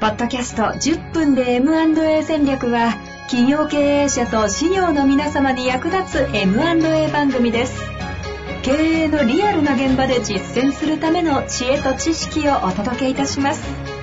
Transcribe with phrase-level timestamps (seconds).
[0.00, 2.94] ポッドキャスト10分で M&A 戦略は
[3.28, 7.78] 企業経営者と事業の皆様に役立つ M&A 番組です。
[8.62, 13.99] 経営のリアルな現場で実践するための知恵と知識をお届けいたします。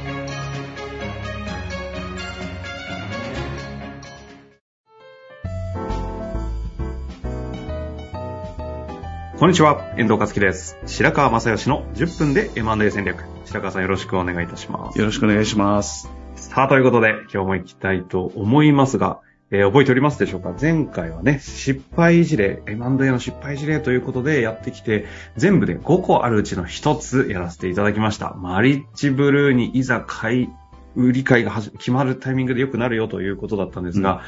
[9.40, 10.78] こんにちは、遠藤和樹です。
[10.88, 13.24] 白川正義の10分で M&A 戦略。
[13.46, 14.98] 白川さんよろしくお願いいたします。
[14.98, 16.10] よろしくお願いします。
[16.36, 19.20] さあ、ということで、今日も行きたいと思いますが、
[19.52, 20.56] えー覚えておりますでしょうか？
[20.60, 25.06] 前回はね、失敗事例、M&A の失敗事例ということでやってきて、
[25.38, 28.34] 全部で5個あるうちの1つやらせていただきました。
[28.34, 30.50] マリッジブルーにいざ買い、
[30.96, 34.24] 売り買いが決まるタイミングで良くなるよということだったんですが、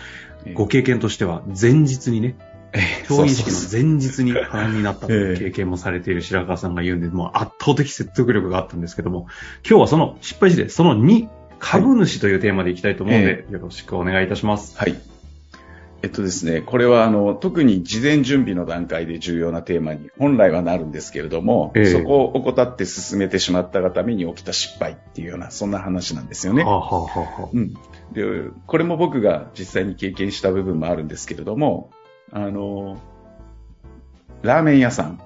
[0.45, 2.37] えーご経験としては前日にね、
[3.07, 9.27] 競技式の前日に不安になったという経験もされている白川さんが言うんで、もう圧倒的説得力があったんですけども、
[9.67, 11.27] 今日はその失敗事例、その2、
[11.59, 14.77] 株主というテーマでいきたいと思うので、よろしくお願いいたします。
[14.77, 14.95] はい。
[16.01, 26.63] えっとですね、これはあの、特に事前準備の段階で重要なテーマに本来はなるんですけれども、ええそこを怠って進めてしまったがために起きた失敗っていうような、そんな話なんですよね。
[26.63, 27.73] はあ、はあはあはあうん。
[28.13, 31.89] で、これも僕が実際に経験した部分もあるんですけれども、
[32.31, 32.99] あの、
[34.41, 35.19] ラーメン屋さん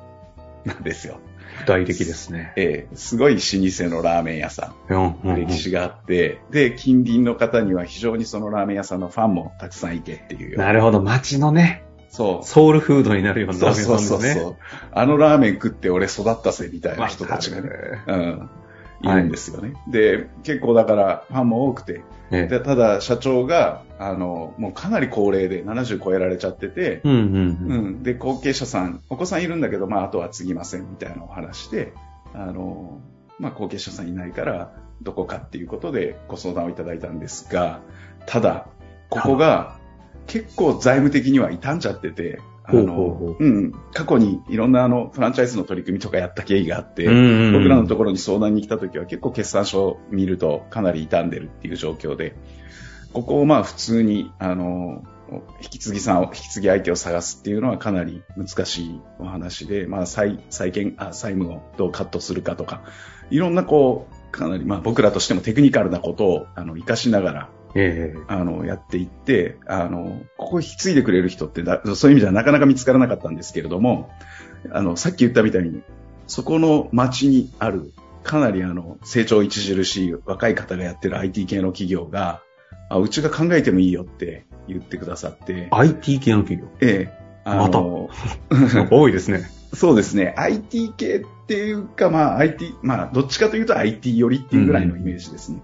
[0.65, 1.19] なんですよ。
[1.59, 2.53] 具体的ですね。
[2.55, 4.93] ええすごい老舗のラーメン屋さん。
[4.93, 10.65] うんうんうん歴史があって、で、近隣の方には非常にそのラーメン屋さんのファンもたくさんいてっていうな。
[10.65, 12.45] なるほど、街のね、そう。
[12.45, 14.33] ソウルフードになるようなラーメンそう屋さんですね。
[14.33, 14.57] そうそうそう。
[14.91, 18.49] あのラーメン食って俺育ったぜみたいな人たちがね、わかるうん、
[19.03, 19.73] いるんですよね。
[19.87, 22.01] で、結構だからファンも多くて、
[22.31, 27.87] ねでただ社長が、あの、もうかなり高齢で70超えられちゃってて、うんうんううん。
[27.99, 31.93] ん、で、後継者さん、お子さんいるんだけど、まあ、あとは継ぎませんみたいなお話で、
[32.33, 33.01] あの、
[33.39, 37.81] まあ、後継者さんいないから、どこかっていうことでご相談をいただいたんですが、
[38.25, 38.67] ただ、
[39.09, 39.77] ここが
[40.27, 47.53] 結構財務的には傷んじゃってて、あのほ、うん、過去にいろんなあの、フランチャイズの取り組みとかやった経緯があって、うんうんうん。
[47.53, 52.35] 僕らのところに相談に来た時は結構決算書を見るとかなり傷んでるっていう状況で、
[53.11, 55.03] ここをまあ普通に、あの、
[55.61, 62.83] 引き継ぎさんを、引き継ぎ相手を探すっていうのはかなり難しいお話で、まあ債、債権、あ、債務をどうカットするかとか、
[63.29, 74.11] いろんなこう、かなりまあ僕らとしてもテクニカルなことを、あの、活かしながら、ええあの、やっていって、あの、ここを引き継いでくれる人ってだ、そういう意味ではなかなか見つからなかったんですけれども、
[74.71, 75.81] あの、さっき言ったみたいに、
[76.27, 77.91] そこの街にある、
[78.23, 82.41] かなりあの、成長著しい若い方がやってる IT 系の企業が、
[82.89, 86.69] あ、うちが考えてもいいよって言ってくださって、IT 系の企業？
[86.81, 87.13] ええ、
[87.43, 87.79] あまた？
[88.95, 89.49] 多いですね。
[89.73, 95.61] そうですね、IT 系っていうか、まあ IT、まあどっちかというと IT 寄りっていうぐらいのイメージですね。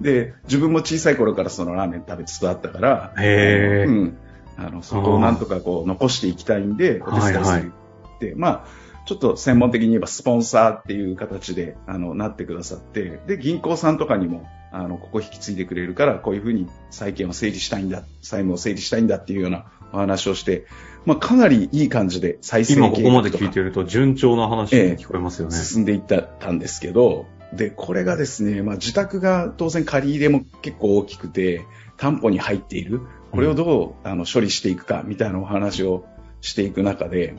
[0.00, 4.18] で、自分も小さい頃からそのラーメン食べて育ったから、へーうん。
[4.56, 7.40] あの、そこをなんとかこう残していきたいんで、お手伝いする。
[7.40, 7.72] はいはい
[8.20, 8.64] で、まあ、
[9.06, 20.66] ちょっと専門的に言えばスポンサーっていう形で、あの、なってくださって、で、銀行さんとかにも、あの、ここ引き継いでくれるから、こういうふうに債権を整理したいんだ、債務を整理したいんだっていうようなお話をして、
[21.04, 25.54] まあ、かなりいい感じで再生今ここまで聞いてると順調な話に聞こえますよね。
[25.54, 27.26] 進んでいったたんですけど、
[27.56, 31.64] で、これがですね、まあ自宅が当然借り入れも結構大きくて、
[31.96, 33.00] 担保に入っている。
[33.30, 36.04] これをどう、あの処理していくかみたいなお話を
[36.40, 37.36] していく中で、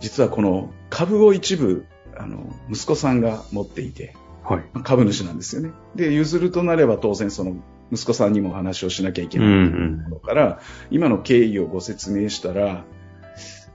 [0.00, 4.64] 実はこの株を一部、あの、息子さんが持っていて、はい。
[4.82, 5.72] 株主なんですよね。
[5.94, 7.56] で、譲るとなれば当然その
[7.90, 9.50] 息子さんにもお話をしなきゃいけうない。
[9.68, 10.60] んところから、
[10.90, 12.84] 今の経緯をご説明したら、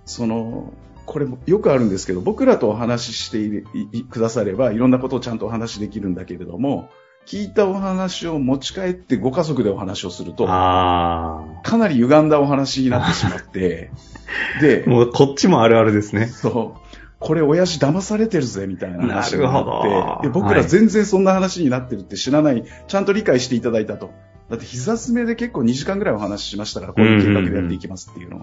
[0.06, 0.74] その、
[1.09, 6.92] これもよくあるんですけど、僕らとお話ししていいくだされば、いろんなことをちゃんとお話しできるんだけれども、
[7.25, 10.36] 聞いたお話を持ち帰ってご家族でお話をするうん。
[10.36, 13.90] と、あかなり歪んだお話になってしまって、
[14.62, 16.28] であ。、もうこっちもあるあるですね。
[16.28, 16.97] そう。
[17.18, 24.11] これ親父騙されてるぜみたいな話にななるほどって、で僕はいら全然そんな話になってるって知らない、ちゃんと理解していただいたと。
[24.52, 28.41] だって膝詰めで結構2時間ぐらいお話ししましたから、こういう計画でやっていきますっていうのを。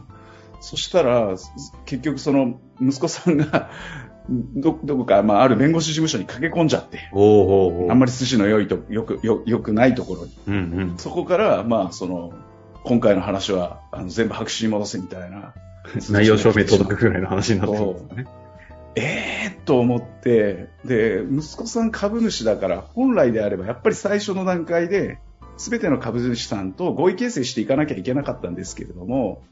[0.60, 1.36] そしたら、
[1.84, 3.70] 結局その息子さんが、
[4.28, 10.32] ど、どこか、まあ、ある弁護士事務所に駆け込んじゃって、おうおうあんまり筋の良いと、よく、よ、良くないところに。
[10.48, 10.58] うんう
[10.94, 10.94] ん。
[10.98, 12.32] そこから、まあ、その、
[12.82, 15.54] 今回の話は、あの、全部白紙に戻せみたいな。
[16.10, 18.26] 内容証明届くぐらいの話になってるんですね。
[18.96, 19.02] え
[19.52, 25.18] えー、と思って、で、息子さん株主だから、本来であれば、やっぱり最初の段階で、
[25.58, 29.42] すべての株主さんと合意形成していかなきゃいけなかったんですけれども、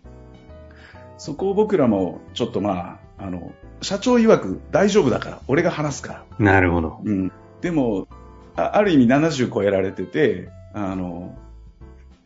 [1.18, 3.52] そこを僕らも、ちょっとまあ、あの、
[3.82, 6.24] 社長曰く大丈夫だから、俺が話すから。
[6.38, 7.00] なるほど。
[7.04, 7.32] うん。
[7.60, 8.08] でも、
[8.56, 11.36] あある意味70超えられてて、あの、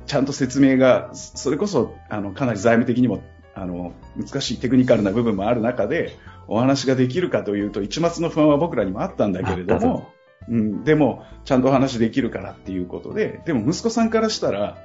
[0.07, 3.23] ちゃんと説明が、それこそ、あの、かなり財務的にも、
[3.55, 10.09] あの、難しいテクニカルな部分もある中で、お話ができるかというと、一末の不安は僕らにもあったんだけれども、
[10.49, 14.79] うん、でも、ちゃんとお話できるからっていうことで、でも息子さんからしたら、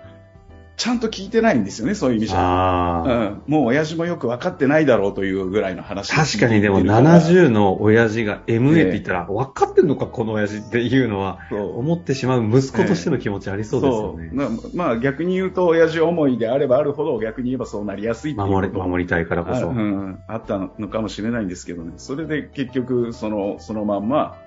[0.76, 3.04] ちゃんと聞いてないんですよね、そういう意味じゃ。
[3.06, 6.12] うん、もう親父もよく分かってないだろうというぐらいの話。
[6.12, 14.30] 確かにでも70の親父が MA って言ったら、分かってんのか、この親父っていうのは、思ってしまう息子としての気持ちありそうですよね。
[14.34, 19.68] まあ、まあ逆に言うと、親父思いであればあるほど、逆に言えばそうなりやすい守り守りたいからこそ。
[19.68, 20.20] あ,、うん。
[20.28, 21.94] あったのかもしれないんですけどね。
[21.98, 24.38] それで結局、その、そのまんま、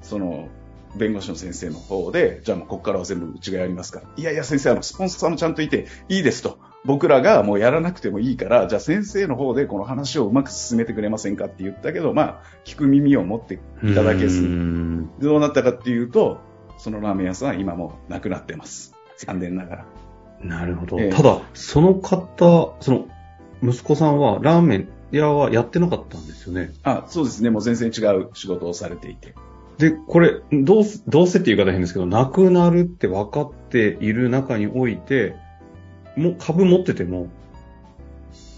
[0.00, 0.48] その、
[0.96, 4.08] 弁護士の先生の方で、じゃあもうここからは全部うちがやりますから。
[4.16, 6.58] いやいや先生、あの、スポンサーもちゃんといていいですと。
[6.84, 14.42] 僕らがもうやらなくてもいいから、じゃあ先生の方でこの話をうまく進めてくれませんかって言ったけど、まあ、聞く耳を持っていただけず、
[15.20, 16.40] どうなったかっていうと、
[16.78, 18.94] そのラーメン屋さんは今もうなくなってます。
[19.16, 19.86] 残念ながら。
[20.42, 20.98] なるほど。
[20.98, 23.06] えー、ただ、その方、その、
[23.62, 26.72] 息子さんはラーメン屋はやってなかったんですよね。
[26.82, 27.50] あ、そうですね。
[27.50, 29.34] もう全然違う仕事をされていて。
[29.82, 35.34] で、これ、どう、どうせって言い方変ですけど、なくなるって分かっている中において、
[36.16, 37.26] もう株持ってても、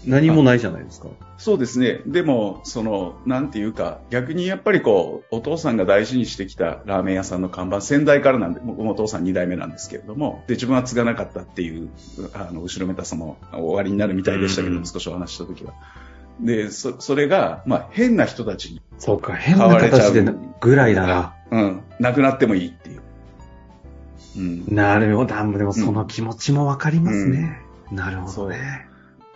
[0.05, 1.07] 何もないじゃないですか。
[1.39, 2.01] そうですね。
[2.05, 11.89] でも、その、なんていうか、逆にやっぱりこう、お父さんが大事にしてきたラーメン屋さんの看板、先代からなんで、僕もお父さん2代目なんですけれども、で、自分は継がなかったっていう、
[12.35, 15.73] あの、後ろめたさも終わりになるみたいでしたけど、少しお話したときは。
[16.39, 18.81] で、そ、それが、まあ、変な人たちに。
[18.97, 20.25] そうか、変な形で
[20.59, 21.35] ぐらいなら。
[21.51, 21.81] うん。
[21.99, 23.01] なくなってもいいっていう。
[24.37, 24.75] うん。
[24.75, 25.35] なるほど。
[25.35, 27.61] でもその気持ちもわかりますね。
[27.91, 28.87] うん、なるほどね。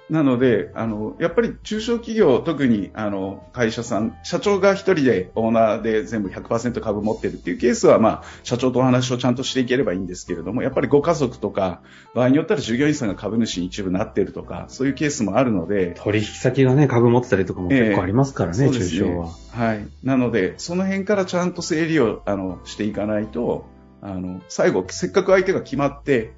[0.10, 11.82] なので、あの、やっぱり中小企業、特に、あの、会社さん、社長が一人でオーナーで全部100%株持ってるっていうケースは、まあ、社長とお話をちゃんとしていければいいんですけれども、やっぱりご家族とか、
[12.16, 15.96] 場合によったら従業員さんが株主に一部なってるとか、そういうケースもあるので。
[16.00, 19.30] 取引先がね、株持ってたりとかも結構ありますからね、えー、中小は。
[19.52, 19.88] はい。
[20.04, 23.66] なので、その辺からちゃんと整理を、あの、していかないと、
[24.02, 26.34] あの、最後、せっかく相手が決まって、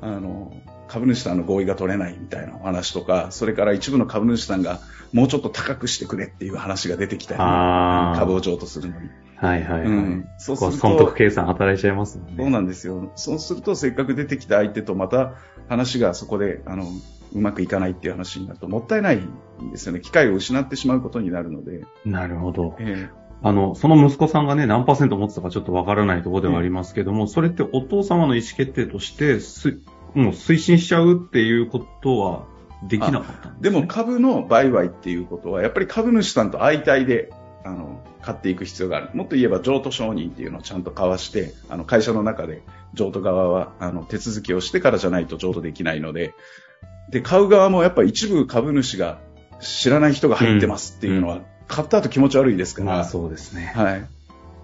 [0.00, 0.52] あの、
[0.92, 4.80] 株主さんの合意が取れないみたいなお話とか、それから一部の株主さんが
[5.14, 7.38] もうちょっと高くしてくれっていう話が出てきたり、
[8.18, 9.08] 株を譲渡するのに。
[9.36, 9.86] はいはいはい。
[9.86, 10.76] うん、そうすると。
[10.76, 12.34] 損得計算働いちゃいますもんね。
[12.36, 13.10] そうなんですよ。
[13.16, 15.32] そうすると、せっかく出てきた相手とまた
[15.66, 16.84] 話がそこで、あの、
[17.32, 20.00] うまくいかないっていう話になると、もったいないんですよね。
[20.00, 21.84] 機会を失ってしまうことになるので。
[22.04, 22.76] なるほど。
[22.78, 29.40] えーあの、その息子さんがね、何パーセント持ってたかちょっとわからないところではありますけども、それってお父様の意思決定として、
[30.14, 32.44] もう推進しちゃうっていうことは
[32.82, 37.32] できなかったんでも株の売買っていうことは、やっぱり株主さんと相対で、
[37.64, 39.10] あの、買っていく必要がある。
[39.14, 42.62] もっと言えば譲渡承認っていうのをちゃんと交わして、あの、会社の中で
[42.94, 46.34] 譲渡側は、あの、手続きをしてからじゃないと譲渡できないので、
[47.10, 49.18] で、買う側もやっぱ一部株主が
[49.60, 52.86] 知らない人が入ってますっていうのは、うん、買った後気持ち悪いですから。
[52.86, 53.72] まあそうですね。
[53.74, 54.08] はい。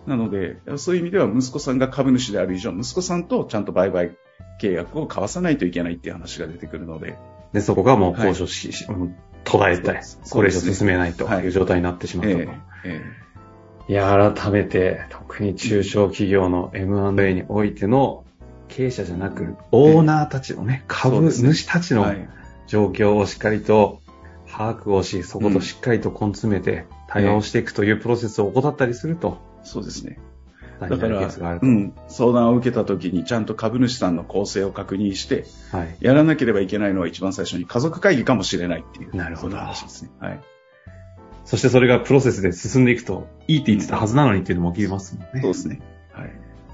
[0.06, 4.16] なので、そういう意味では息子さんが株主である以上、息子さんとちゃんと売買
[4.60, 7.16] 契約を交わさないといけないっていう話が出てくるので。
[7.52, 9.14] で、そこがもう交渉し、はい、
[9.44, 10.00] 途絶えて、
[10.30, 12.38] これ以上進めないという状態になってしまったと。
[12.38, 18.24] はいえー、いや、改めて、特に中小企業の M&A においての
[18.68, 22.14] 経営者じゃなく、オーナーたちのね、株主たちの
[22.66, 24.00] 状況をしっかりと
[24.50, 29.38] 把握をし、そことしっかりと根詰めて対話をしていくというプロセスを怠ったりすると。
[29.62, 30.18] そうですね。
[30.80, 39.16] だから、うん、相談を受けた時にちゃんと株主さんの構成を確認して、はい、やらなければいけないのは一番最初に家族会議かもしれないっていう。
[39.16, 39.56] なるほど。
[39.56, 40.10] 話ですね。
[40.20, 40.40] はい。
[41.44, 45.40] そしてそれがプロセスで進んでいくと、いいって言ってたはずなのにっていうのも起きますもんね。
[45.40, 45.80] そうですね。
[46.12, 46.30] はい。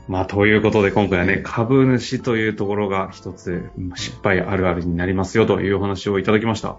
[0.07, 6.77] まあ、ということで今回はね、株主というところが一つ失敗あるあるになりますよというお話をいただきました。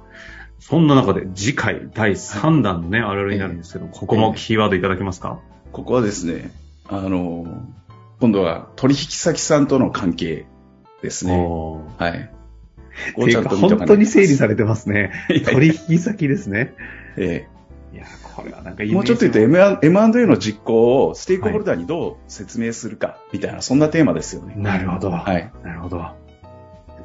[0.60, 5.40] そんな中で次回第3弾のね、あるあるになるんですけど、ここもキーワードいただけますか？
[5.72, 6.52] ここはですね、
[6.88, 7.46] あの、
[8.20, 10.46] 今度は取引先さんとの関係
[11.02, 11.38] ですね。
[11.98, 12.32] はい。
[13.16, 15.12] こうちゃんと本当に整理されてますね。
[15.46, 16.74] 取引先ですね。
[17.18, 17.48] え
[17.94, 17.96] え。
[17.96, 19.40] いや、これはなんかもうちょっと言うと
[19.86, 24.56] M&A の実行をステークホルダーにどう説明するか、みたいな、そんなテーマですよね。
[24.58, 25.12] なるほど。
[25.12, 25.52] はい。
[25.64, 26.06] なるほど。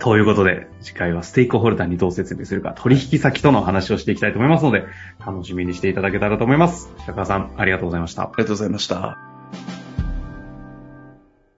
[0.00, 4.84] ということで、次回はステークホルダーにどう説明するか、取引先との話をしていきたいと思いますので、
[5.24, 6.90] 楽しみにしていただけたらと思います。
[7.00, 8.22] 白川さん、ありがとうございました。
[8.22, 9.29] ありがとうございました。